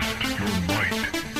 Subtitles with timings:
[0.00, 1.33] Test your might.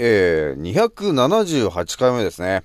[0.00, 2.62] えー、278回目ですね。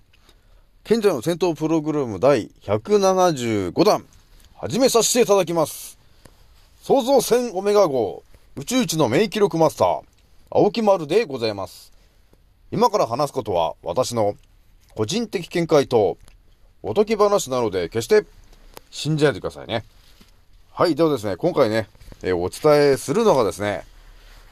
[0.83, 4.05] 賢者の戦闘プログラム第175弾、
[4.53, 5.97] 始めさせていただきます。
[6.83, 8.21] 創造船オメガ号、
[8.55, 10.01] 宇宙一の名記録マスター、
[10.51, 11.91] 青木丸でございます。
[12.69, 14.35] 今から話すことは、私の
[14.93, 16.19] 個人的見解と、
[16.83, 18.27] おとぎ話なので、決して
[18.91, 19.85] 信じないでくださいね。
[20.71, 21.87] はい、ではですね、今回ね、
[22.21, 23.85] えーお伝えするのがですね、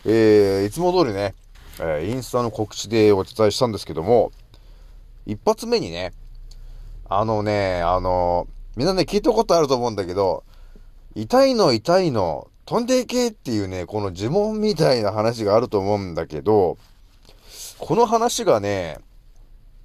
[0.04, 1.36] えー、いつも通りね、
[1.80, 4.32] えーインスタの告知でお伝えしたんですけども、
[5.26, 6.14] 一発目にね、
[7.10, 10.44] あのね、あの、みんなね、聞いたことあると思うんだけど、
[11.16, 16.78] 痛いの痛いの、飛んでいけっていうね、この呪文みたいな話があると思うんだけど、
[17.80, 18.98] この話がね、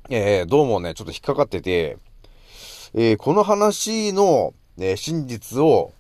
[0.09, 1.99] えーどうもね、ちょっと引っかかってて、
[2.95, 5.93] えーこの話の、ね、真実を、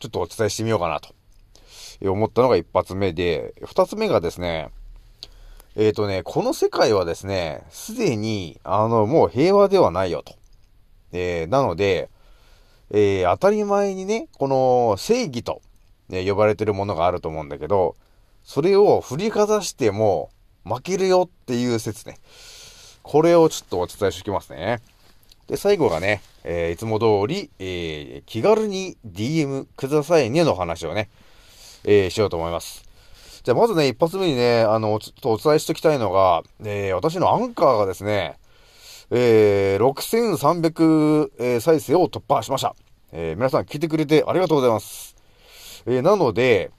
[0.00, 1.14] ちょっとお伝えしてみようかなと、
[2.02, 4.68] えー思ったのが一発目で、二つ目がですね、
[5.76, 10.36] えっ、とね、この世界はですね、すでに、あの、もう平和ではないよと。
[11.12, 12.10] えーなので、
[12.90, 15.62] えー当たり前にね、この正義と、
[16.08, 17.96] ね、呼ばれてるものがあると思うんだけど、
[18.44, 20.30] それを振りかざしても
[20.64, 22.18] 負けるよっていう説ね。
[23.02, 24.80] これをちょっとお伝えしておきますね。
[25.48, 31.08] で、最後がね、えーいつも通り、えー気軽に DM くださいねの話をね、
[31.82, 32.83] えーしようと思います。
[33.44, 38.38] じゃあ、まずね、一発目にね、あの、ちょっとお伝えしておきたいのが、えー私のアンカーがですね、
[39.10, 42.74] えー6300、え再生を突破しました。
[43.12, 45.14] えー皆さん聞いてくれてありがとうございます。
[45.84, 46.70] えーなので、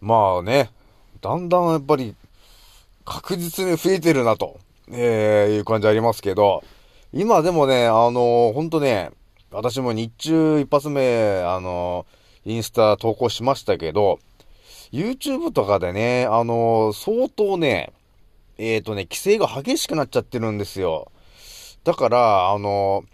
[0.00, 0.70] まあね、
[1.20, 2.16] だんだんやっぱり、
[3.04, 6.64] 確実に増えてるなと、えーいう感じありますけど、
[7.12, 9.10] 今でもね、あのーほんとね、
[9.50, 14.18] 私も日中一発目、あのーインスタ投稿しましたけど、
[14.92, 17.92] YouTube とかでね、あのー相当ね、
[18.58, 21.10] えっ、とね、規制が激しくなっちゃってるんですよ。
[21.82, 23.12] だから、あのー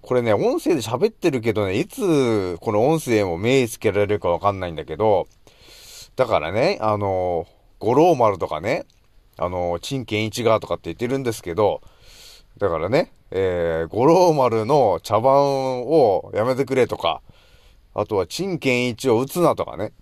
[0.00, 5.26] これね、音声で喋ってるけどね、いつこの音声も目つけられるかわかんないんだけど、
[6.16, 7.46] だからね、あの
[7.78, 8.86] 五郎丸とかね、
[9.36, 11.82] あのー陳健一がとかって言ってるんですけど、
[12.56, 17.20] だからね、えー、五郎丸の茶番をやめてくれとか、
[17.94, 19.92] あとは陳健一を打つなとかね。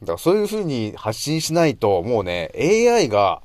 [0.00, 3.42] だからそういう風に発信しないと、もうね、AI が、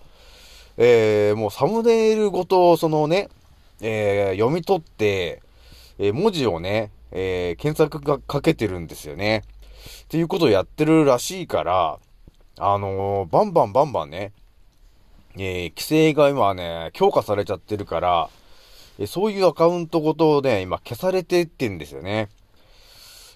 [0.77, 3.29] えー、もうサムネイルごと、そのね、
[3.81, 5.41] えー、読み取って、
[5.97, 9.43] えー文字をね、えー検索がかけてるんですよね。
[10.03, 11.99] っていうことをやってるらしいから、
[12.57, 14.31] あのーバンバンバンバンね、
[15.35, 18.29] えー規制が今ね、強化されちゃってるから、
[18.97, 22.29] えそういうアカウントごとね、今消されてってんですよね。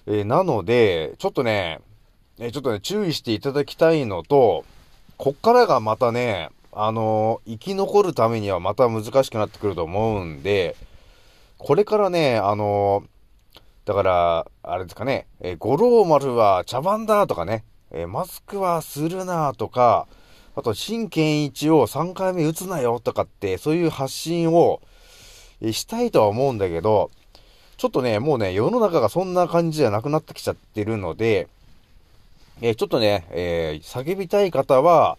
[0.06, 1.80] えなので、ちょっとね、
[2.42, 4.64] えちょっとね、注意していただきたいのと、
[5.18, 10.74] こっからがまたね、あのー生き残るためにはまた難しくなってくると思うんで、
[11.58, 20.06] これからね、あのーだから、あれですかね、えー五郎丸は茶番だとかね、えマスクはするなとか、
[20.56, 24.80] あと、新健一を3回目打つなよとかって、そういう発信を
[25.60, 27.10] えしたいとは思うんだけど、
[27.76, 31.46] ちょっとね、もうね、世の中がそんな感じじゃなくなってきちゃってるので、
[32.62, 35.18] えーちょっとね、えー叫びたい方は、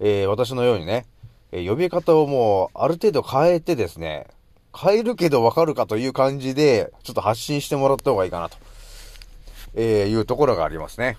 [0.00, 1.06] えー私のようにね、
[1.52, 4.26] えー呼び方をもう、ある程度変えてですね、
[4.76, 8.56] 変えるけどわかるかという感じで、ちょっと発信してもらった方がいいかなと、
[9.74, 11.16] えーいうところがありますね。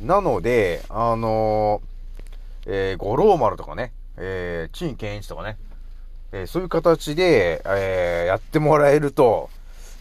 [0.00, 1.80] なので、あの
[2.66, 5.56] えー、五郎丸とかね、えー、陳健一とかね、
[6.32, 9.48] えそういう形で、えーやってもらえると、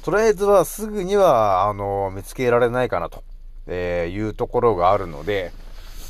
[0.03, 3.23] とりあえずはすぐには、あの、見つけられないかなと、
[3.67, 5.51] えーいうところがあるので、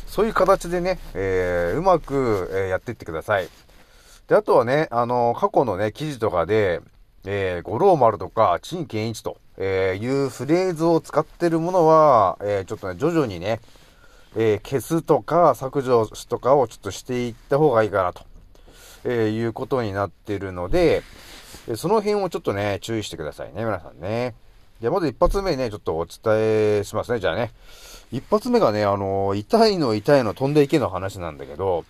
[0.07, 3.50] そういう形でね、えー、うまく、え、やっていってください。
[4.28, 6.81] で、あとはね、あの、過去のね、記事とかで、
[7.25, 13.62] えー、五郎丸とか、陳健一と、えいうフレーズを使ってるものは、えちょっとね、徐々にね、
[14.36, 18.24] え消すとか削除とかをちょっとしていった方がいいかなと、
[19.06, 21.04] えいうことになってるので、
[21.75, 24.36] その辺をちょっとね、注意してくださいね、皆さんね。
[24.81, 27.51] で、まず一発目ね、ちょっとお伝えしますね、じゃあね。
[28.12, 31.86] 一発目がね、あの、痛いの痛いの飛んでいけの話なんだけど、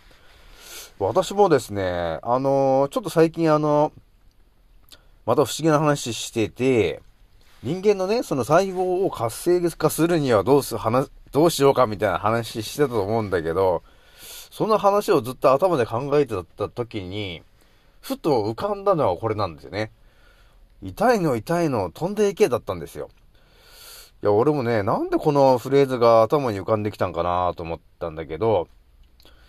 [0.99, 3.91] 私もですね、あの、ちょっと最近あの、
[5.25, 7.01] また不思議な話してて、
[7.63, 13.81] 人間のね、その細胞を活性化するにはどうす、話、どうしようかみたいな話してたと思うんだけど、
[14.51, 17.41] その話をずっと頭で考えてた時に、
[17.99, 19.91] ふと浮かんだのはこれなんですよね。
[20.81, 23.09] 痛いの痛いの飛んでいけだったんですよ。
[24.23, 28.67] いや、俺もね、なんでこのフレーズが頭に浮かんできたんかなと思ったんだけど、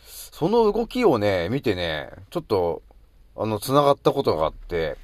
[0.05, 2.83] その動きをね、見てね、ちょっと、
[3.37, 4.97] あの、繋がったことがあって、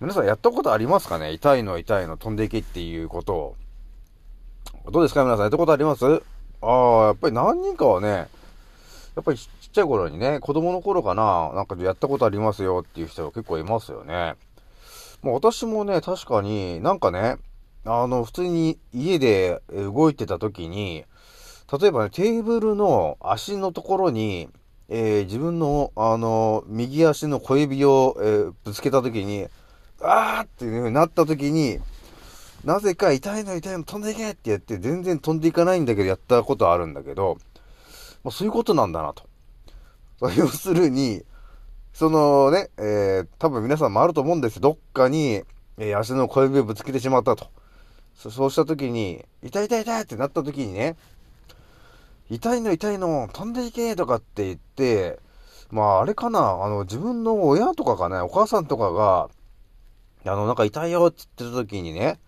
[0.00, 1.32] 皆さんやったことありますかね？
[1.32, 3.56] 痛いの痛いの飛んでいけっていうことを。
[4.90, 5.24] どうですか？
[5.24, 6.22] 皆さんやったことあります？
[6.62, 8.26] ああ、やっぱり何人かはね、や
[9.20, 14.36] っぱりちっちゃい頃にね、子供の頃かな、なんかやったことありますよっていう人が結構いますよね。
[15.22, 17.36] もう私もね、確かになんかね、
[17.84, 21.04] あの、普通に家で動いてた時に、
[21.80, 24.48] 例えばね、テーブルの足のところに、
[24.88, 29.46] えー、自分の、あの、右足の小指を、えー、ぶつけた時に、
[30.00, 31.78] あーっていう風になった時に、
[32.64, 37.38] なぜか痛いの痛いの飛んでいけってやって全然飛んでいかないんだけどやったことあるんだけど、
[38.24, 39.24] まあ、そういうことなんだなと。
[40.36, 41.24] 要するに、
[42.00, 45.42] そのね、えー、多分皆さんもあると思うんですどっかに、
[45.76, 47.50] えー、足の小指をぶつけてしまったと。
[48.16, 50.96] そうした時に、痛い痛い痛いってなった時にね、
[52.30, 55.18] 痛いの痛いの飛んでいけとかって言って、
[55.70, 59.28] まああれかな、あの自分の親とかかね、お母さんとかが、
[60.24, 62.18] あのなんか痛いよって言ってた時にね、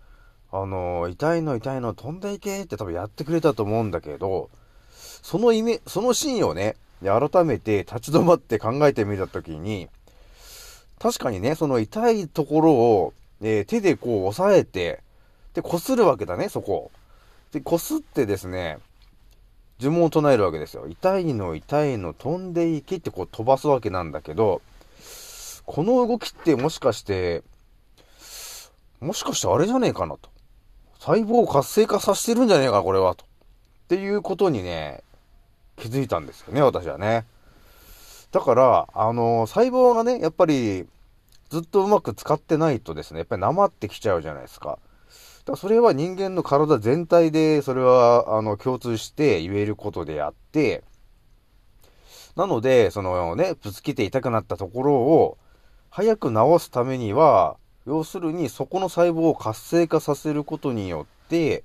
[0.51, 4.51] あの、痛いの痛いの飛んでいけって多分やってくれたと思うんだけど、
[4.91, 9.89] そのイメ、そのシーンをね、で改めて立ち止まって考えてみたときに、
[10.99, 15.01] 確かにね、その痛いところを、えー、手でこう押さえて、
[15.53, 16.91] で、擦るわけだね、そこ。
[17.51, 18.79] で、擦ってですね、
[19.79, 20.87] 呪文を唱えるわけですよ。
[20.87, 24.61] 痛いの痛いの飛んでいけってこう飛ばすわけなんだけど、
[25.65, 27.43] この動きってもしかして、
[29.01, 30.29] もしかしてあれじゃねえかなと。
[30.99, 33.25] 細胞を活性化させてるんじゃねえか、これは、と。
[33.25, 33.27] っ
[33.89, 35.03] ていうことにね、
[35.75, 37.25] 気づいたんですよね、私はね。
[38.31, 40.87] だから、あのー、細胞がね、やっぱり、
[41.49, 44.69] ずっとうまく使ってないとですね、やっぱりなまってきちゃうじゃないですか。
[44.69, 50.83] だからそれは人間の体全体で、それは、あの、共通して言えることであって、
[52.35, 55.37] なので、そのね、ぶつけて痛くなったところを、
[55.89, 61.63] 早く治すためには、要するにそこの細胞を活性化させることによって、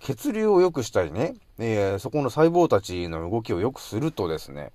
[0.00, 4.72] 血流を良くしたりね、えー、そこの細胞たちの動きを良くするとですね、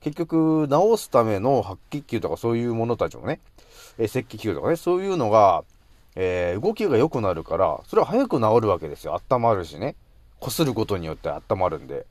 [0.00, 3.40] 結局、治すための白血球とかそういうものたちもね、
[3.98, 5.64] えー、赤血球とかね、そういうのが、
[6.14, 9.20] えー、動きが良くなるから、それは早く治るわけですよ。
[9.30, 9.94] 温まるしね。
[10.40, 12.06] 擦ることによって温まるんで。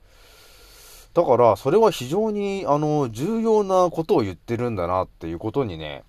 [1.14, 6.04] だから、それは非常に、あの、重要なことを言ってるんだなっていうことにね、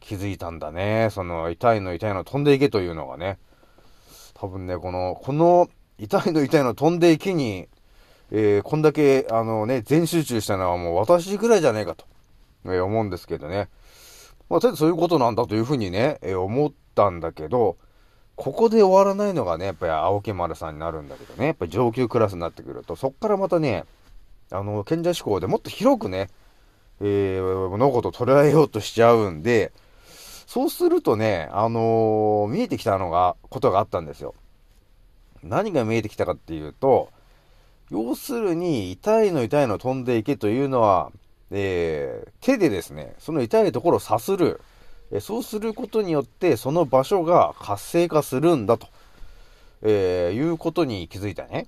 [0.00, 1.08] 気づいたんだね。
[1.10, 3.38] その、痛いの痛いの飛んでいけというのがね。
[4.34, 5.68] 多分ね、この、この、
[5.98, 7.68] 痛いの痛いの飛んでいけに、
[8.30, 12.04] えー、こんだけ、あのね、全集中したのはもう私ぐらいじゃねえかと、
[12.66, 13.68] えー、思うんですけどね。
[14.48, 17.76] まあ、とりあえずそういうことなんだというふうにね、えー、思ったんだけど、
[18.36, 23.84] ここで終わらないのがね、やっぱり青木丸さんになるんだけどね、やっぱり上級クラスになってくると、そっからまたね、
[24.50, 26.28] あの、賢者志向でもっと広くね、
[27.00, 29.72] えー、物事を捉えようとしちゃうんで、
[30.46, 34.34] そうするとね、あのー、見えてきたのが、ことがあったんですよ。
[35.42, 37.10] 何が見えてきたかっていうと、
[37.90, 41.10] 要するに、痛いの痛いの飛んでいけというのは、
[41.50, 44.60] えー、手でですね、その痛いところをさする。
[45.10, 48.88] えそうすることによって、その場所が活性化するんだと、
[49.82, 51.66] えー、いうことに気づいたね。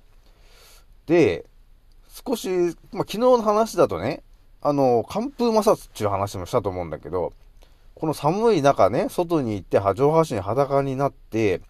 [1.07, 1.45] で、
[2.07, 2.49] 少し、
[2.91, 4.21] まあ、昨日の話だとね、
[4.61, 7.33] あの、寒風摩擦っていう話もしたと思うんだけど、
[7.95, 11.61] この寒い中ね、外に行って上半身裸になって、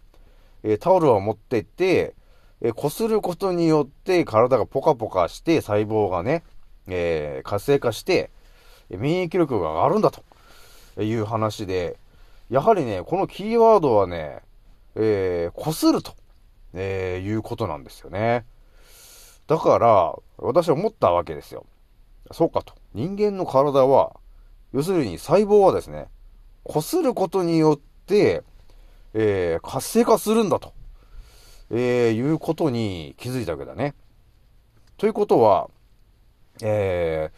[0.64, 2.14] えー、タオルを持ってって、
[2.62, 6.44] えー、擦ることによって体がポカポカして細胞がね、
[6.88, 8.30] えー、活性化して、
[8.90, 10.24] 免疫力が上がるんだと
[11.02, 11.98] いう話で、
[12.50, 14.42] やはりね、このキーワードはね、
[14.96, 16.14] えー、こすると、
[16.74, 18.46] えー、いうことなんですよね。
[19.48, 21.66] だから、私は思ったわけですよ。
[22.32, 22.74] そうかと。
[22.94, 24.16] 人間の体は、
[24.74, 26.08] 要するに細胞はですね、
[26.64, 28.44] こすることによって、
[29.14, 30.74] えー、活性化するんだと、
[31.70, 33.94] えー、いうことに気づいたわけだね。
[34.98, 35.70] ということは、
[36.62, 37.32] え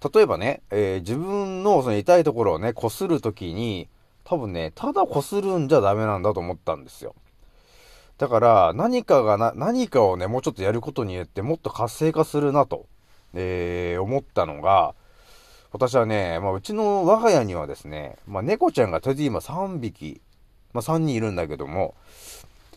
[0.00, 3.88] ー、例えばね、えー自分のその痛いところをね、こするときに、
[4.24, 7.14] 多分ね、ただこするんじゃダメなんだと思ったんですよ。
[8.18, 12.86] だから、何かがな、何かをね、もうちょっとやることによって、もっと活性化するなと、
[13.34, 14.94] えー、思ったのが、
[15.70, 20.20] 私はね、まあ、うちの我が家にはですね、まあ、猫ちゃんがとりあえず今3匹、
[20.76, 21.94] まあ、3人いるんだけども、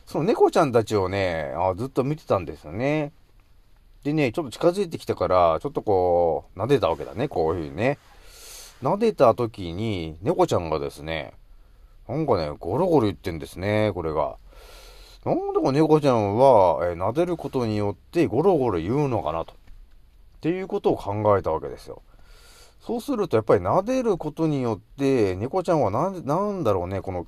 [0.05, 3.11] その猫ちゃんたちをね、あずっと見てたんですよね。
[4.03, 7.97] でね、ちょっと近づいてきたから、ちょっとこう、撫でたわけだね、こういうふうにね。
[8.81, 11.33] 撫でた時に、猫ちゃんがですね、
[12.07, 14.37] なんかね、ゴロゴロ言ってんですね、これが。
[15.25, 19.53] なんでこの猫ちゃんは、えー撫でることによってゴロゴロ言うのかなと。
[19.53, 19.55] っ
[20.39, 22.01] ていうことを考えたわけですよ。
[22.81, 27.27] そうすると、やっぱり撫でることによって、猫ちゃんはなん、なんだろうね、この、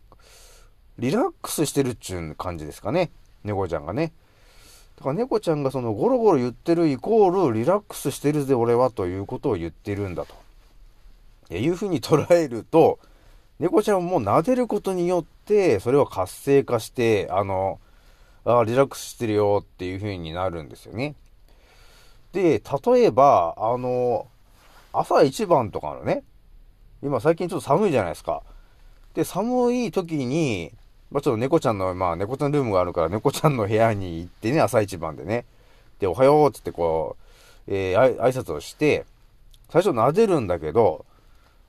[1.01, 3.09] リラックスしてるっちゅう感じですかね。
[3.43, 4.13] 猫ちゃんがね。
[4.97, 11.57] だから猫ちゃんがそのゴロゴロ言ってるイコールリラックスしてるぜ俺はということを言ってるんだと。
[11.57, 12.99] いうふうに捉えると、
[13.59, 17.79] 猫ちゃんも撫でることによって、それは活性化して、あの、
[18.45, 21.15] あリラックスしてるよっていうふうになるんですよね。
[22.31, 24.27] で、例えば、あの、
[24.93, 26.21] 朝一番とかのね、
[27.01, 28.43] 今最近ちょっと寒いじゃないですか。
[29.15, 30.71] で、寒い時に、
[31.11, 35.45] まあちょっと猫ちゃんの、まあ猫ちゃんルームがあるから猫ちゃんの部屋に行ってね、朝一番でね。
[35.99, 37.17] で、おはようっつってこ
[37.67, 39.05] う、えー、挨拶をして、
[39.69, 41.05] 最初撫でるんだけど、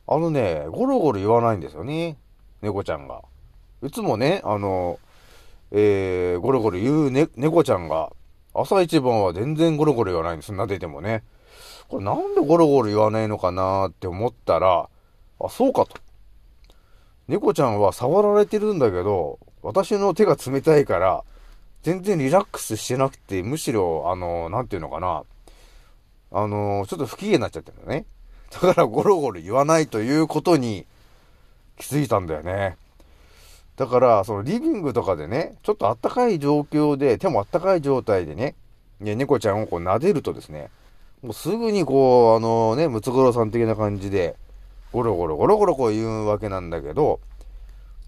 [0.07, 2.17] あのね、ゴロゴロ言わないんですよね。
[2.63, 3.23] 猫ちゃんが。
[3.83, 4.99] いつもね、あの、
[5.73, 8.13] えー、ゴロゴロ言う、ね、猫ちゃんが、
[8.55, 10.53] 朝一番は全然ゴロゴロ言わないんです。
[10.53, 11.25] 撫でてもね。
[11.89, 14.89] これなんでゴロゴロ言わないのかなって思ったら、
[15.41, 15.97] あ、そうかと。
[17.33, 21.25] 猫ちゃんは触られてるんだけど、私の手が冷たいから、
[21.83, 25.23] 全然リラックスしてなくて、むしろ、あの、なんていうのかな。
[26.31, 28.05] あの、ちょっと不機嫌になっちゃってるんだね。
[28.51, 30.85] だからゴロゴロ言わないということに
[31.79, 32.77] 気づいたんだよね。
[33.77, 38.55] だから、そのリビングとかでね、ちょっとあったかい状況で、手もあったかい状態でね、
[39.01, 40.69] ね猫ちゃんをこう撫でるとですね、
[41.23, 44.37] もうすぐにこう、あのね、ムツゴロウさん的な感じで、
[44.93, 47.21] ゴロゴロゴロゴロこう言うわけなんだけど、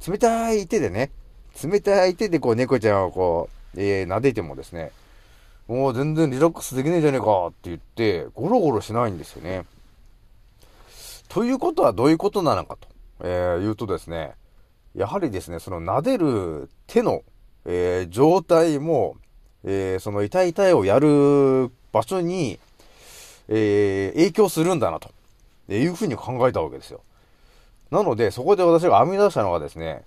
[0.06, 1.10] 冷たい手でね、
[1.62, 4.92] 冷たい手でこう猫ちゃんをこう、えー、撫でてもですね、
[5.66, 9.64] もう全然リラックスできねえじゃねえかって言って、ゴロゴロしないんですよね。
[11.28, 12.88] ということはどういうことなのかと、
[13.20, 14.34] えー、言うとですね、
[14.94, 17.22] やはりですね、その撫でる手の、
[17.64, 19.16] えー状態も、
[19.64, 22.58] えーその痛い痛いをやる場所に、
[23.48, 25.10] えー影響するんだなと、
[25.68, 27.00] えーいうふうに考えたわけですよ。
[27.90, 30.04] なので、そこで私が編み出したのがですね、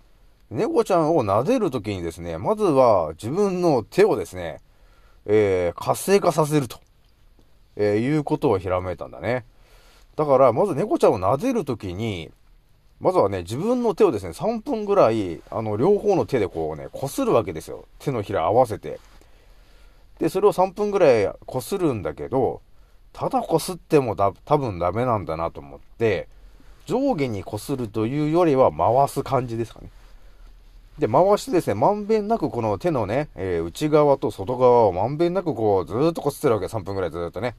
[0.49, 4.61] 猫ちゃんを撫でるときにですね、まずは自分の手をですね、
[5.25, 6.79] えー活性化させると、
[7.75, 9.45] えーいうことをひらめいたんだね。
[10.15, 12.31] だから、まず猫ちゃんを撫でるときに、
[12.99, 17.85] まずはね、自分の手をですね、3分ぐらい、あの、両方の手でこうね、擦るわけですよ。
[17.99, 18.99] 手のひら合わせて。
[20.17, 22.61] で、それを3分ぐらい擦るんだけど、
[23.17, 26.27] ただ擦ってもだ多分ダメなんだなと思って、
[26.85, 29.89] 上下に擦るというよりは回す感じですかね。
[30.99, 37.55] で、回してですね、まんべんなくこの手のね、えー内側と外側をまんべんなくこう、ずーっと擦ってるわけ、3分ぐらいずーっとね。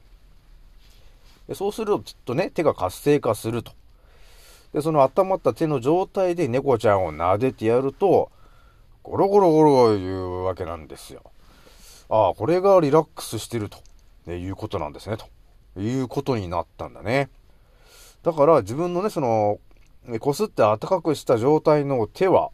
[1.49, 3.73] でそうすると、きっとね、手が活性化すると。
[4.73, 8.31] で、その温まった手の状態で猫ちゃんを撫でてやると、
[9.03, 11.21] ゴロゴロゴロ言うわけなんですよ。
[12.07, 13.79] ああ、これがリラックスしてると、
[14.25, 15.25] ねいうことなんですね、と
[15.79, 17.29] いうことになったんだね。
[18.23, 19.59] だから自分のね、その、
[20.19, 22.51] こすって暖かくした状態の手は、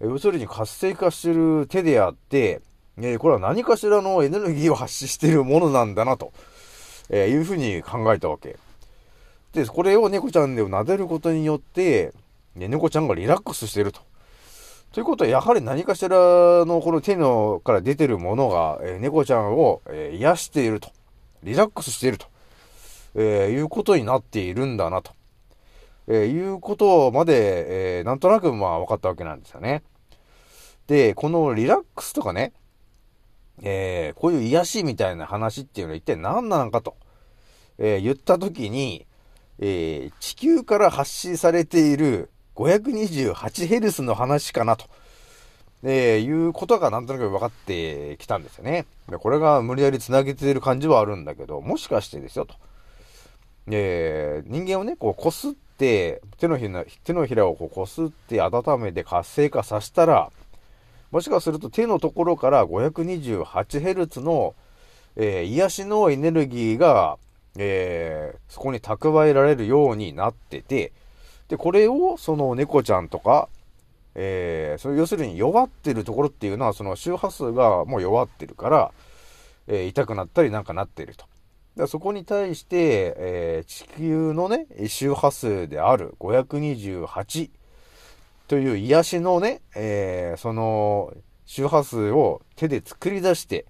[0.00, 2.60] 要するに活性化してる手であって、
[2.96, 6.32] ね、これは何かしらのエネルギーを発ししてるものなんだなと、
[7.10, 8.56] えいうふうに考えたわけ。
[9.52, 12.12] で、これを猫ちゃんで撫でることによって、
[12.54, 14.00] ね、猫ちゃんがリラックスしてると。
[14.92, 16.16] ということは、やはり何かしら
[16.64, 20.90] のこの手のから出てるものが、えー猫ちゃんを、えー癒していると。
[21.42, 22.26] リラックスしていると。
[23.20, 25.10] えーいうことになっているんだなと。
[26.06, 29.82] えーいうことまで、えーなんとなくまあ分かったわけなんですよね。
[30.86, 32.52] で、このリラックスとかね、
[33.62, 36.96] えーこういう癒しみたいな話っていうのは一体何なのかと、
[37.78, 39.04] えー言ったときに、
[39.58, 44.86] えー地球から発信されている 528Hz の話かなと、
[45.82, 48.86] え、いうことがなんとなく分かってきたんですよね。
[49.08, 52.54] でこれが無理やり繋げている感じはあるんだけど、もしかしてですよ、と。
[53.70, 60.30] えー、人間をね、こう、こすって、手のひら、手のひらをこう、こすって温めて活性化させたら、
[61.10, 64.54] もしかすると手のところから 528Hz の、
[65.16, 67.18] えー癒しのエネルギーが、
[67.56, 70.92] えーそこに蓄えられるようになってて、
[71.48, 73.48] で、これをその猫ちゃんとか、
[74.14, 78.92] えーそ要するに弱ってるところっていうのは、その周波数がもう弱ってるから、
[79.66, 81.24] えー痛くなったりなんかなっていると。
[81.78, 87.50] だそこに対して、えー地球のね、周波数である528
[88.48, 91.14] という癒しのね、えーその
[91.46, 93.64] 周波数を手で作り出して、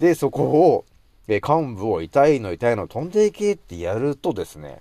[0.00, 0.84] で、そこを、
[1.28, 4.80] えー幹部を痛いの痛いの飛んでいけってやるとですね、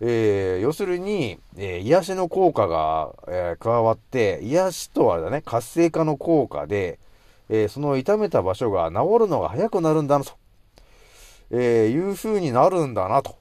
[0.00, 6.98] えー要するに、えー癒しの効果が、えー加わって、癒しとはね、活性化の効果で、
[7.48, 10.32] えその痛めた場所が治るのが早くなるんだなと、
[11.52, 13.36] えーいう風になるんだなと、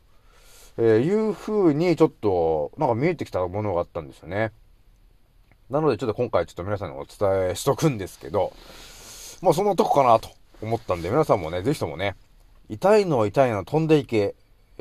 [0.77, 4.51] えーいう風にちょっと、なんか見えてきたものがあったんですよね。
[5.70, 8.53] なのでちょっと今回ちょっと皆さんにお伝えしとくんですけど、
[9.41, 10.30] まあそのとこかなと
[10.62, 12.15] 思ったんで、皆さんもね、ぜひともね、
[12.70, 14.36] 痛いのは痛いの飛んでいけ、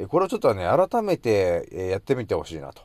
[0.09, 2.83] これをちょっとね、改めて、やってみてほしいなと、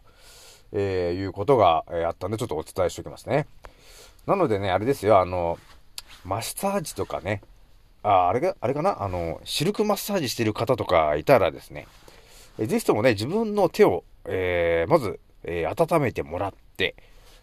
[0.71, 3.47] えーいうことが、あったんで、ちょっとお伝えしておきますね。
[4.27, 5.57] なのでね、あれですよ、あの、
[6.23, 7.41] マッサージとかね、
[8.07, 9.01] あ、あれが、あれかな？
[9.03, 11.87] あの、シルクマッサージしてる方とかいたらですね、
[12.59, 16.95] えーぜひともね、自分の手を、えーまず、えー温めてもらって、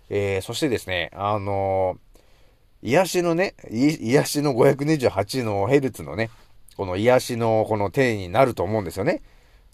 [0.09, 1.99] えーそしてですね、あの
[2.83, 6.31] 癒しのね、癒しの528のヘルツのね、
[6.77, 9.23] この癒しのこの手になると思うんですよね。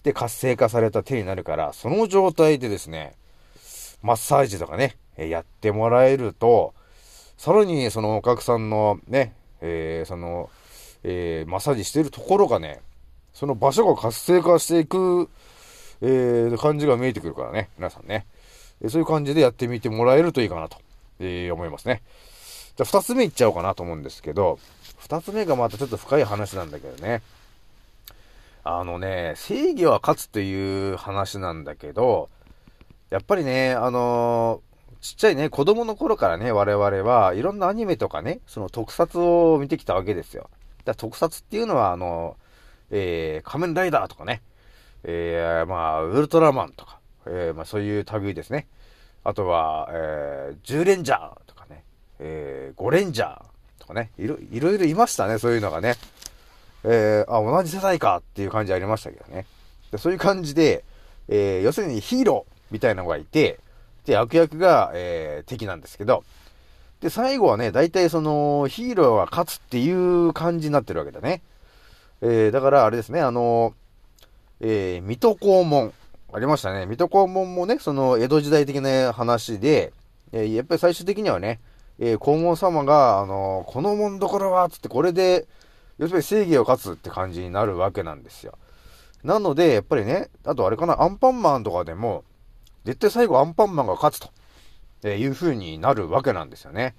[0.03, 3.13] で、活性化された手になるから、その状態でですね、
[4.01, 6.73] マッサージとかね、えやってもらえると、
[7.37, 10.49] さらにそのお客さんのね、えーその、
[11.03, 12.81] えーマッサージしてるところがね、
[13.33, 15.29] その場所が活性化していく、
[16.01, 18.25] えー感じが見えてくるからね、皆さんね。
[18.81, 20.77] えそういう感じでやってみてもらえるといいかなと、
[21.19, 22.01] えー思いますね。
[22.75, 24.59] じゃあ二つ目いっちゃおうかなと思うんですけど、
[24.97, 27.21] 二つ目がまたちょっと深い話なんだけどね。
[28.63, 32.29] あのね、正義は勝つという話なんだけど、
[33.09, 34.69] やっぱりね、あのー
[35.01, 39.17] ちっちゃいね、子供の頃からね、我々はいろんなアニメとかね、その特撮
[39.53, 40.49] を見てきたわけですよ。
[40.89, 42.35] だ特撮っていうのは、あの、
[42.91, 44.41] えー仮面ライダーとかね、
[45.03, 48.67] えーまあ、ウルトラマンとか、えーまあ、そういう類ですね。
[49.23, 51.83] あとは、えー、10レンジャーとかね、
[52.19, 53.41] えー、5レンジャー
[53.79, 55.95] とかね、いろいろいろいましたね、そういうのがね。
[56.83, 59.45] えーあ、同じ世代かっていう感じありましたけどね。
[59.91, 60.83] でそういう感じで、
[61.27, 63.59] えー要するにヒーローみたいなのがいて、
[64.05, 66.23] で、悪役が、えー敵なんですけど、
[67.01, 71.41] で、最後はね、大体その、ヒーローが勝つっていう感じになってるわけだね。
[72.21, 73.73] えーだからあれですね、あの、
[74.59, 75.93] えー水戸黄門。
[76.31, 76.85] ありましたね。
[76.85, 79.93] 水戸黄門もね、その、江戸時代的な話で、
[80.33, 81.59] えーやっぱり最終的にはね、
[81.99, 85.47] えー黄門様が、あのこの門どころは、つってこれで、
[85.97, 88.57] 要するに正義を勝つって感じになるわけなんですよ。
[89.23, 92.23] なので、やっぱりね、あとあれかな、アンパンマンとかでも、
[92.83, 94.29] 絶対最後アンパンマンが勝つと、
[95.03, 96.95] えーいう風になるわけなんですよね。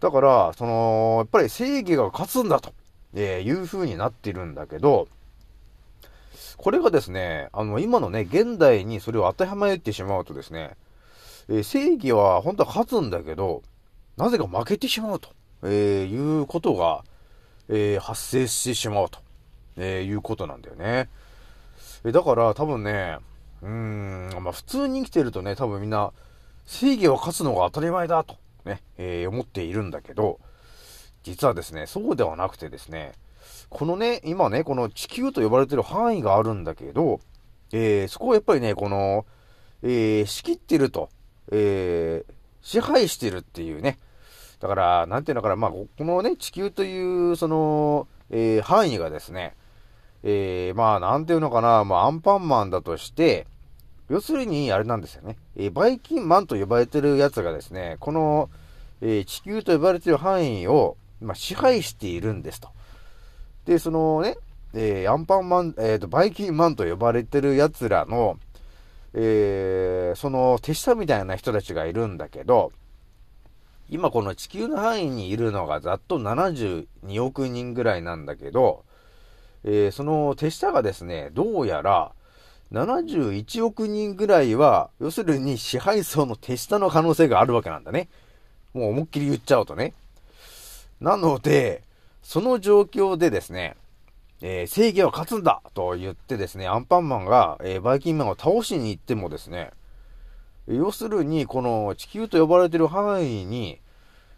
[0.00, 2.72] だから、その、やっぱり正義が勝つんだと、
[3.14, 5.08] えーいう風になってるんだけど、
[6.56, 10.76] これがですね、あの、今のね、現代にそれを当てはめてしまうとですね、
[11.48, 13.62] えー正義は本当は勝つんだけど、
[14.16, 15.30] なぜか負けてしまうと、
[15.62, 17.04] えーいうことが、
[17.68, 19.18] えー発生してしまうと、
[19.76, 21.08] えーいうことなんだよね。
[22.04, 23.18] えだから多分ね、
[23.62, 26.12] うん、まあ普通に生きてるとね、多分みんな、
[26.70, 30.38] 正義は勝つのが当たり前だと、ね、えー思っているんだけど、
[31.24, 33.12] 実はですね、そうではなくてですね、
[33.68, 37.18] このね、今ね、この地球と呼ばれてる範囲があるんだけど、
[37.72, 39.26] えーそこをやっぱりね、この、
[39.82, 41.10] えー仕切ってると、
[41.50, 43.98] えー支配してるっていうね、
[44.60, 49.56] だから、なんていうのかな、まあ、このね、地球という、その、えー範囲がですね、
[50.22, 53.48] えーまあ、なんていうのかな、まあ、アンパンマンだとして、
[54.10, 58.50] 要するに、あれなんですよね、えーバイキンマンと呼ばれてるやつがですね、この、
[59.00, 62.70] えー地球と呼ばれてる範囲を、まあ、支配しているんですと。
[63.66, 64.36] で、そのね、
[64.74, 68.36] えーアンパンマン、えーと、バイキンマンと呼ばれてる奴らの、
[69.14, 72.72] えその手下みたいな人たちがいるんだけど、
[73.88, 76.86] 今この地球の範囲にいるのがざっと72
[77.22, 78.84] 億人ぐらいなんだけど、
[79.62, 82.10] えーその手下がですね、どうやら
[82.72, 88.08] 71億人ぐらいは、要するに支配層の手下の可能性があるわけなんだね。
[88.74, 89.92] もう思いっきり言っちゃうとね。
[91.00, 91.82] なので、
[92.22, 93.76] その状況でですね、
[94.42, 99.70] えー、正義は勝つんだと言ってですね、アンパンマンが、えー、バイキンマンを倒しに行ってもですね、
[100.68, 103.80] 要するに、この地球と呼ばれている範囲に、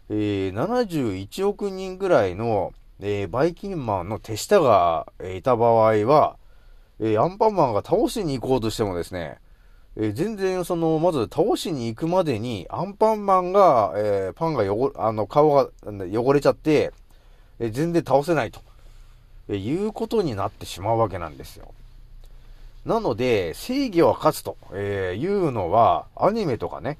[0.09, 6.37] えー、71億人ぐらいの、えー、バイキンマンの手下が、え、いた場合は、
[6.99, 9.39] えアンパンマンが倒しに行こうとしてもですね、
[9.95, 16.91] え全然その、まず倒しに行くまでに、アンパンマンが、えパンが汚あの、顔が汚れちゃって、
[17.59, 18.61] え全然倒せないと、
[19.49, 21.73] えいうことになってしまうわけなんですよ。
[22.85, 26.97] なので、正義は勝つと、えいうのは、アニメとかね、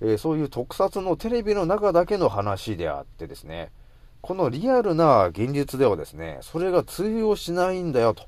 [0.00, 3.70] えそういう特撮のテレビの中だけの話であってですね、
[4.20, 8.24] このリアルな現実ではですね、それが通用しないんだよと、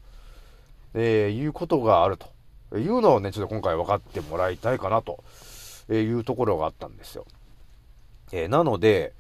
[0.95, 5.23] えー、いうことがあるというのをね、ちょっと今回分かってもらいたいかなと
[5.93, 7.27] いうところがあったんですよ。
[8.33, 9.13] えー、なので、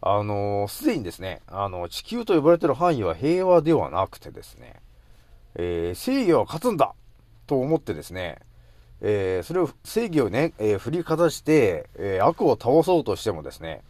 [0.00, 4.74] あのす、でにですね、あの、地球と呼ばれてる範囲は平和ではなくてですね、
[5.54, 6.94] えー、正義は勝つんだ
[7.46, 8.38] と思ってですね、
[9.00, 13.82] えー、それを、正義をね、えー、振りかざして、えー、悪を倒そうとしてもですね、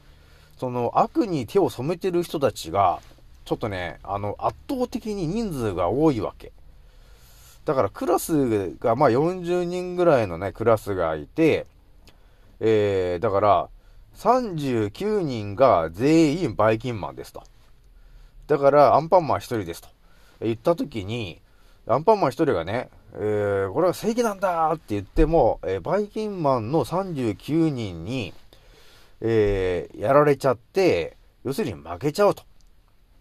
[0.57, 3.01] その悪に手を染めてる人たちが、
[3.45, 6.53] ちょっとね、あの、圧倒的に人数が多いわけ。
[7.64, 11.66] だからクラスが、まあ40人ぐらいのね、クラスがいて、
[12.61, 13.68] えー、だから、
[14.16, 17.42] 39人が全員バイキンマンですと。
[18.46, 19.88] だから、アンパンマン1人ですと。
[20.40, 21.40] 言ったときに、
[21.87, 28.35] アンパンマン1人がね、えー、これは正義なんだって言っても、えー、バイキンマンの39人に、
[29.20, 32.42] えー、やられちゃって、要するに負けちゃうと。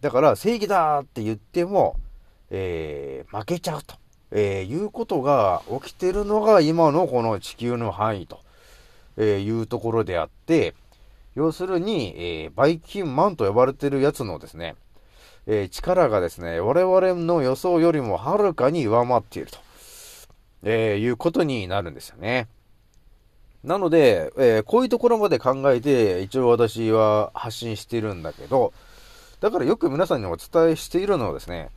[0.01, 1.95] だから正義だって言っても、
[2.49, 3.95] えー、負けちゃうと、
[4.36, 8.39] えー、いうことが起きてるのが今のこの地球の範囲と、
[9.15, 10.74] えいうところであって、
[11.36, 14.76] 要するに、えバイキンマンと呼ばれてるやつのですね、
[15.46, 19.60] え力がですね、我々の予想よりもはるかに上回っていると、
[20.63, 22.48] えいうことになるんですよね。
[23.63, 28.74] なので、えー、こういうところまで考えて、一応私は発信しているんだけど、
[29.41, 31.69] だからよく皆さんにお伝えしているのはですね、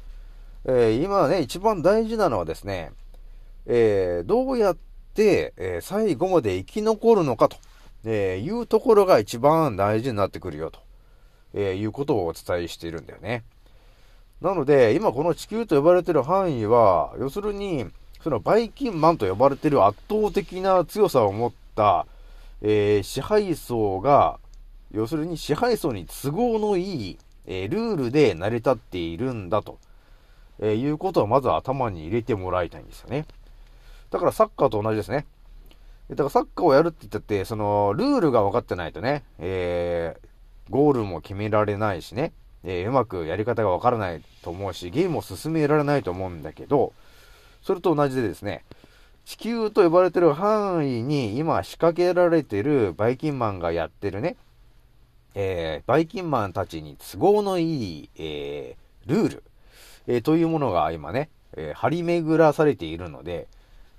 [0.68, 2.90] えー、今ね、一番大事なのはですね、
[3.66, 4.76] え、どうやっ
[5.14, 7.56] て、え最後まで生き残るのかと、
[8.04, 10.80] えいうところが一番大事になってくるよと、
[11.54, 13.44] えいうことをお伝えしているんだよね。
[14.40, 17.86] なので、今この地球と呼ばれている範囲は、要するに、
[18.22, 22.06] そのバイキンマンと呼ばれている圧倒的な強さを持った、
[22.60, 24.40] えー、支配層が、
[24.90, 29.78] 要するに支配層に都合のいい、えー、ルールで成り立っているんだと、
[30.60, 33.26] えー、いうことをまず頭に入れてもらいたいんですよね。
[34.10, 35.26] だからサッカーと同じですね。
[36.10, 46.92] だからサッカーをやるって言ったって、その、ルールが分かってないとね、えー、ゴールも決められないしね、えー、うまくやり方が分からないと思うし、ゲームを進められないと思うんだけど、
[47.62, 48.64] それと同じでですね、
[49.24, 54.36] 地球と呼ばれてる範囲に今仕掛けられてるバイキンマンがやってるね、
[55.34, 59.42] えー、バイキンマンたちに都合のいい、えー、ルール、
[60.06, 63.46] えー、というものが今ね、え張り巡らされているので、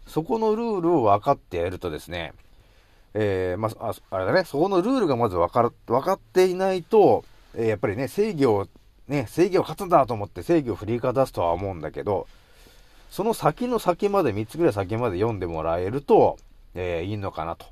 [0.06, 2.34] そこのルールを分かってやるとですね、
[3.14, 8.68] えまあ、あれだね、そこのルールがまず分かる、分かっていないと、えやっぱりね、正義を、
[9.08, 12.28] ね、正義を勝つんだと思って正義を振りかざすとは思うんだけど、
[13.10, 16.38] その先の先まで、3つぐらい先まで読んでもらえると、
[16.76, 17.66] えー、いいのかなと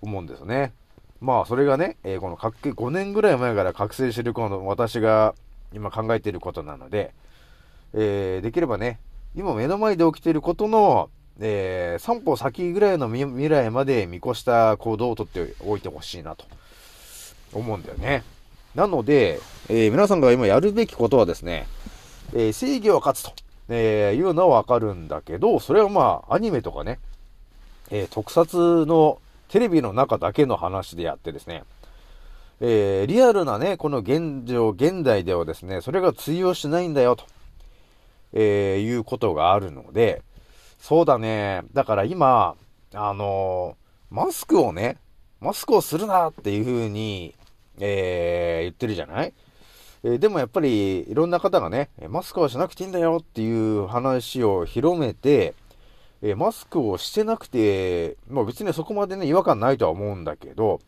[0.00, 0.72] 思うんですよね。
[1.20, 5.34] まあ、それがね、えー、この5年ぐらい前から覚醒してるこの私が
[5.72, 7.14] 今考えていることなので、
[7.94, 9.00] えー、できればね、
[9.34, 16.44] 今目の前で起きていることの、えー、3歩先ぐらいの未来まで見越した行動をとっておいてほしいなと
[17.52, 18.24] 思うんだよね。
[18.74, 21.66] なので、えー、皆さんが今やるべきことはですね、
[22.32, 23.32] えー、正義は勝つと。
[23.68, 26.98] え、いうのはわかるんだけど、それはまあ、アニメとかね、
[27.90, 31.64] え、特撮のテレビの中だけの話であってですね、
[32.60, 37.24] え、リアルなね、この現状、現代ではですね、それが通用しないんだよ、と、
[38.32, 40.22] えー、いうことがあるので、
[40.78, 42.56] そうだね、だから今、
[42.94, 44.98] あのー、マスクをね、
[45.40, 47.34] マスクをするなっていう風に、
[47.78, 49.32] えー、言ってるじゃない？
[50.04, 55.54] えでもやっぱりいろんな方がね、マスクはしなくていいんだよっていう話を広めて、
[56.22, 60.80] えマスクをしてなくて、まあ別にそこまでね、違和感ないとは思うんだけど、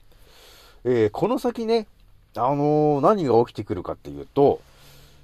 [0.84, 1.86] えー、この先ね、
[2.36, 4.60] あのー、何が起きてくるかっていうと、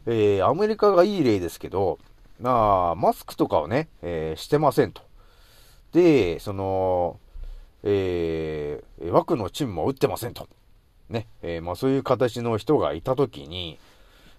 [0.07, 1.99] えー、アメリカがいい例ですけど、
[2.40, 5.03] まあ、マスクとかをね、えしてませんと。
[5.92, 7.18] で、その、
[7.83, 10.48] えー、枠のチンも打ってませんと。
[11.09, 13.79] ね、えーまあそういう形の人がいたときに、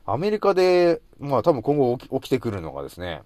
[0.06, 3.22] アメリカで、まあ多分今後起き起きてくるのがですね、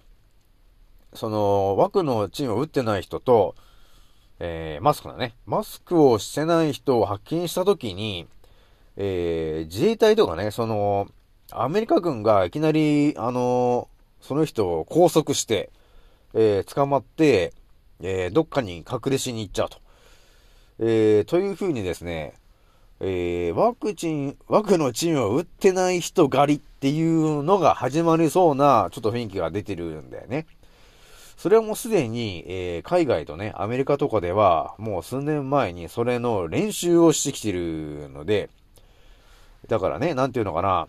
[1.13, 3.55] その枠のチームを打ってない人と、
[4.39, 5.35] えー、マスクだね。
[5.45, 8.27] マスクをしてない人を発見したときに、
[8.97, 11.07] えー、自衛隊とかね、その、
[11.51, 13.87] アメリカ軍がいきなり、あの
[14.21, 15.69] その人を拘束して、
[16.33, 17.53] えー、捕まって、
[18.01, 19.77] えー、どっかに隠れしに行っちゃうと。
[20.79, 22.33] えー、というふうにですね、
[22.99, 30.45] えー、ワクチン、ワクのチームを打ってない人狩りっていうのが始まりそうな、ちょっと雰囲気が出てるんだよね。
[31.37, 38.49] それはもうすでに、えー海外とね、アメリカとかでは、もう数年前にそれの練習をしてきてるので、
[39.67, 40.87] だからね、なんていうのかな、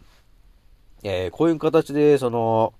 [1.02, 2.72] えーこういう形で、その、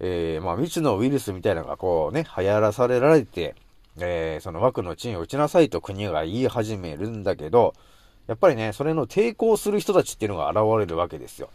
[0.00, 3.54] えーまあ、未知のウイルスみたいなのがこうね、流行らされられて、
[3.98, 7.74] えーその枠のチンを打ちなさいと国が言い始めるんだけど、
[8.26, 11.50] やっぱりね、それの抵抗する人たちっていうのが現れるわけですよ。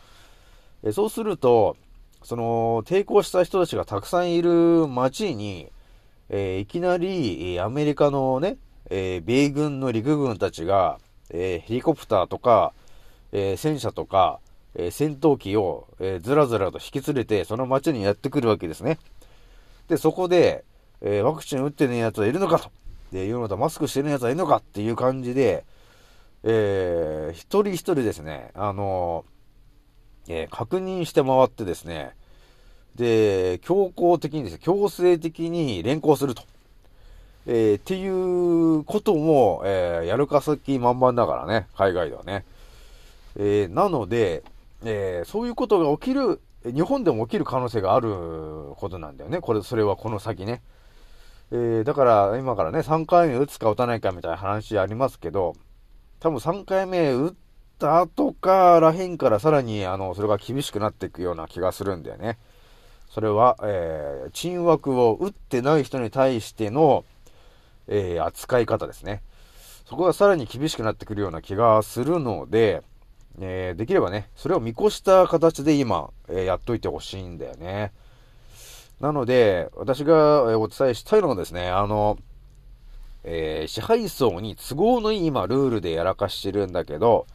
[0.83, 1.75] えーそうすると、
[2.23, 5.71] その、抵抗した人たちがたくさんいる街に、
[6.29, 8.57] えーいきなり、えーアメリカのね、
[8.89, 10.99] えー米軍の陸軍たちが、
[11.29, 12.73] えーヘリコプターとか、
[13.31, 14.39] えー戦車とか、
[14.75, 18.97] えー戦闘機を、えーずらずらと引き連れて、その街にやってくるわけですね。
[19.87, 20.63] で、そこで、
[21.01, 22.69] えーワクチン打ってねえやつはいるのかと。
[23.11, 25.65] で、いうのと、マスクしてるやつはいるのかっていう感じで、
[26.43, 29.25] えー一人一人ですね、あの
[30.27, 32.11] えー確認して回ってですね、
[32.95, 36.43] で、強行的にですね、強制的に連行すると。
[37.47, 42.45] えーっていうことも、えーやるかさき満々だからね、海外ではね。
[43.37, 44.43] えーなので、
[44.83, 48.09] えーそういうことが起きる、日本でも起きる可能性がある
[48.75, 49.39] ことなんだよね。
[49.41, 50.61] これ、それはこの先ね。
[51.51, 55.55] えーだから、今からね、3回目打つか打たないかみたいな話ありますけど、
[56.19, 57.33] 多分3回目打っ
[57.79, 62.37] た後からへんからさらに、あの、それが厳しくなっていくような気がするんだよね。
[63.09, 67.03] それは、えー、鎮枠を打ってない人に対しての、
[67.87, 69.23] えー扱い方ですね。
[69.85, 72.83] そこがさらに厳しくなってくるような気がするので、
[73.41, 77.91] えーできればね、それを見越した形で今、えーやっといてほしいんだよね。
[78.99, 82.17] なので、私がお伝えしたいのはですね、あの、
[83.23, 87.27] えー支配層に都合のいい今ルールでやらかしてるんだけど、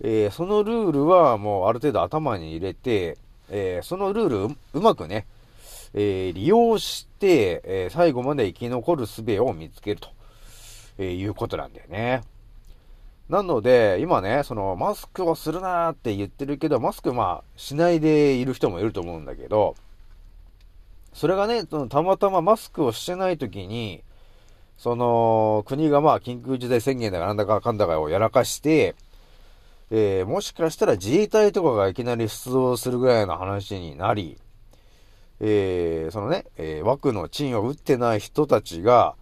[0.00, 3.18] えーそのルールはもうある程度頭に入れて、
[3.50, 5.26] えーそのルールうまくね、
[5.94, 10.08] え利用して、え最後まで生き残る術を見つけると、
[10.98, 12.22] えいうことなんだよね。
[13.28, 19.76] なので、今ね、その、マスクをするなーって言ってるけど、マスクまあ、しないでいる人もいると思うんだけど、
[21.14, 24.02] それがね、そのたまたまマスクをしてない時に、
[24.76, 28.94] その、国がまあ、緊急事態宣言だかなんだかかんだかをやらかして、
[29.90, 34.38] えーもしかしたら自衛隊とかがいきなり出動するぐらいの話になり、
[35.40, 39.14] えーそのね、えー枠の賃を打ってない人たちが、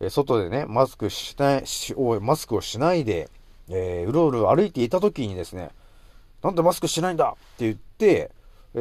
[0.00, 3.28] えー外でね、マスクしない、しマスクをしないで、
[3.68, 5.70] えーうろうろ歩いていた時にですね、
[6.42, 7.30] なんでマスクしないんだ？
[7.30, 8.30] って言って、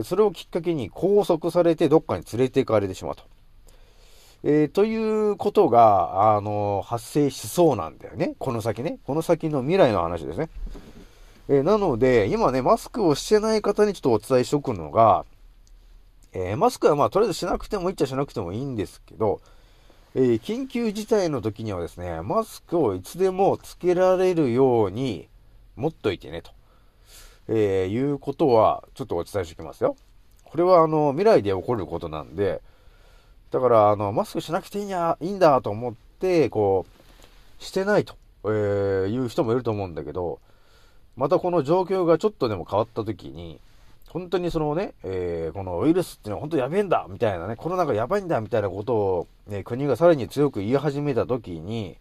[0.03, 3.23] それをきっかけに拘束されてどっかに連れて行かれてしまうと。
[4.43, 4.95] えーとい
[5.29, 8.35] うことが、あの発生しそうなんだよね。
[8.39, 8.99] この先ね。
[9.05, 10.49] この先の未来の話ですね。
[11.47, 15.25] えーなので、今ね、マスクをしてない方にちょっとお伝えしておくのが、
[16.33, 19.39] えマスクはまあ、とりあえずしなくてもいいっちゃしなくてもいいんですけど、
[20.15, 25.27] えー緊急事態の時にはですね、マスクをいつでもつけられるように
[25.75, 26.51] 持っといてね、と、
[27.47, 29.95] えーいうことは、ちょっとお伝えしておきますよ。
[30.43, 32.61] これは、あの、未来で起こることなんで、
[33.49, 36.85] だから、あの、マスクしなくていいや、いいんだと思って、こ
[37.59, 40.39] う、してないと、えーいう人もいると思うんだけど、
[41.15, 43.59] またこの状況がちょっとでも変わった時に、
[44.13, 51.97] 本当にそのね、えーこのウイルスっていうのは本当やべえんだみたいなね、コロナがやばいんだみたいなことを、ね、国がさらに強く言い始めた時に、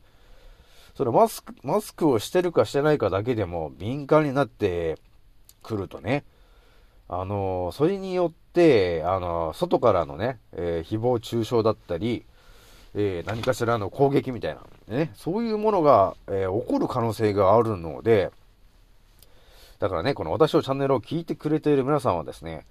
[0.95, 4.99] そのマスク、マスクをしてるかしてないかだけでも敏感になって
[5.63, 6.25] くるとね、
[7.09, 12.27] あのそれによって、あの外からのね、えー誹謗中傷だったり、
[12.95, 14.61] えー何かしらの攻撃みたいな、
[14.95, 18.31] ね、そういうものが、えー起こる可能性があるので、
[19.83, 22.67] だからね、この私のチャンネルを聞いてくれている皆さんはですね、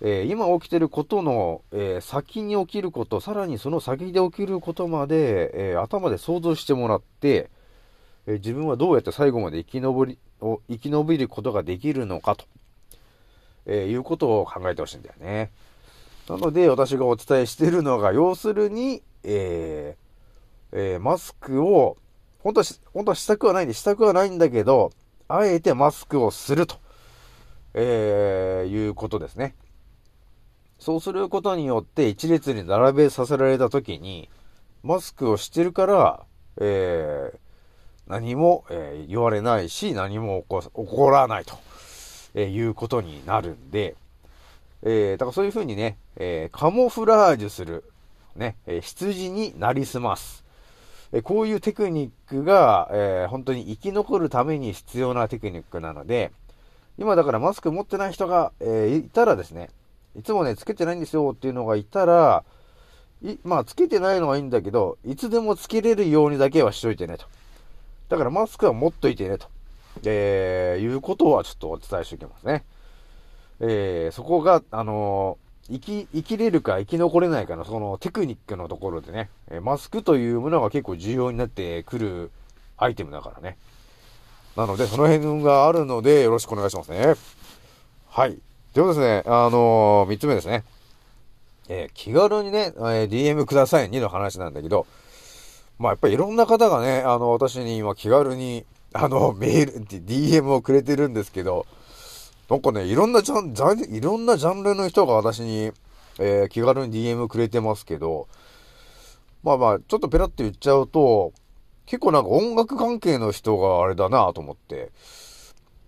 [0.00, 7.50] えー今起きてることの、えー先に起きること、さらにその先で起きることまで、えー頭で想像してもらって、
[8.28, 12.44] え自分はどうやって最後まで生き延びを生き延びることができるのかと、
[13.66, 15.50] えいうことを考えてほしいんだよね。
[16.28, 19.96] なので、私がお伝えしているのが、要するに、え
[20.70, 21.96] えーマスクを、
[22.44, 24.92] 本当は、本当はしたくはないんで、したくはないんだけど、
[25.28, 26.76] あえてマスクをすると、
[27.74, 29.54] えー、いうことですね。
[30.78, 34.28] そうすることによって一列に並べさせられた時に、
[34.82, 36.20] マスクをしてるから、
[36.60, 37.38] えー、
[38.06, 41.56] 何も、えー言われないし、何も起こ起こらないと、
[42.34, 43.96] えーいうことになるんで、
[44.82, 47.84] えー、だからそういうふうにね、えーカモフラージュする、
[48.36, 50.43] ね、えー羊になりすます。
[51.22, 56.32] こういうテクニックが、えー本当に生き残るために必要なテクニックなので、
[56.98, 59.70] 今だからマスク持ってない人が、えーいたらですね、
[60.16, 62.44] いつもね、つけてないんですよっていうのがいたら、
[63.22, 67.26] いまあ、つけてないのはいいんだけど、いつでもつけれるようにだけはしといてねと。
[68.08, 69.48] だからマスクは持っといてねと。
[70.04, 72.64] えー、いうことはちょっとお伝えしておきますね。
[73.60, 75.38] えー、そこが、あの
[75.70, 79.30] 生き、生きれるか生き残れないかのそのテクニックのところでね、
[79.62, 82.30] マスクというものが結構重要になってくる
[82.76, 83.56] アイテムだからね。
[84.56, 87.14] なので、その辺があるので、よろしくお願いしますね。
[88.08, 88.38] はい。
[88.72, 90.64] ということですね、あのー三つ目ですね。
[91.68, 94.86] えー気軽にね、えー DM くださいにの話なんだけど、
[95.78, 101.66] まあやっぱりいろんな方がね、あの、私に今気軽に、あの、メール、DM をくれてるんですけど、
[102.50, 105.72] なんかね、いろんなジャン、ジャンいろんなジャンルの人が私に、
[106.18, 108.28] えー気軽に DM くれてますけど、
[109.42, 111.32] まあまあ、ちょっとペラッと言っちゃうと、
[111.86, 114.92] 結構なんか音楽関係の人があれだなと思って、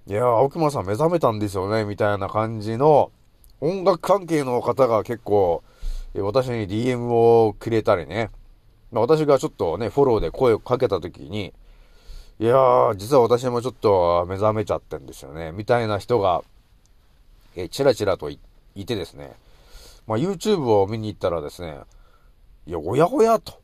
[0.07, 3.13] いやー、青熊さん目覚めたんですよね、みたいな感じの、
[3.61, 5.63] 音楽関係の方が結構、
[6.15, 8.31] えー私に DM をくれたりね、
[8.93, 11.53] まあ、私がちょっとね、フォローで声をかけたときに、
[12.39, 16.43] いやー、実は私もちょっと目覚めちゃってんですよね、みたいな人が、
[17.55, 18.39] えー、ちらちらとい
[18.75, 19.33] いてですね、
[20.07, 21.79] まあ、YouTube を見に行ったらですね、
[22.67, 23.59] いや、おやおやと。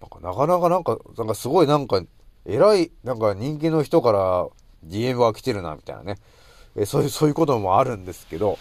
[0.00, 2.00] なかなかなんか、なんかすごいなんか、
[2.46, 4.46] 偉い、なんか人気の人から
[4.86, 6.18] DM が来てるな、みたいなね。
[6.76, 8.56] えそういう、そういうこともあるんですけど、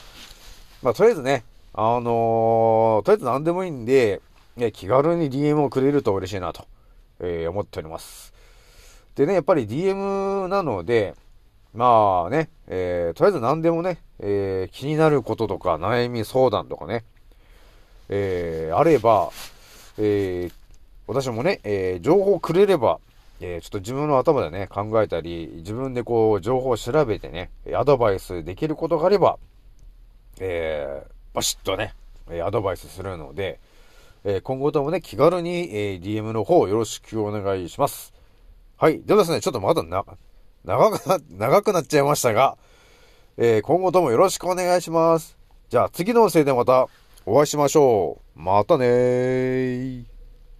[0.81, 1.43] まあ、とりあえずね、
[1.73, 4.21] あのーとりあえず何でもいいんで、
[4.57, 6.65] ね、気軽に DM をくれると嬉しいなと、
[7.19, 8.30] えー思っております。
[9.15, 11.15] でね、やっぱり DM なので、
[11.73, 17.03] まあね、えーとりあえず何でもね、えー気になることとか悩み相談とかね、
[18.09, 19.31] えーあれば、
[19.97, 20.53] えー
[21.07, 22.99] 私もね、えー情報くれれば、
[23.41, 29.37] えーちょっと自分の頭でね、考えたり、自分でこう、情報を調べてね、アドバイスできることがあれば、
[30.39, 31.93] えーバシッとね、
[32.43, 33.59] アドバイスするので、
[34.23, 38.13] えー今後ともね、気軽に、え DM の方よろしくお願いします。
[38.81, 38.99] はい。
[39.03, 40.03] ではですね、ちょっとまだな、
[40.65, 42.57] 長くな、長くなっちゃいましたが、
[43.37, 45.37] えー今後ともよろしくお願いします。
[45.69, 46.87] じゃあ次の音声でまた
[47.27, 48.39] お会いしましょう。
[48.41, 50.10] またねー。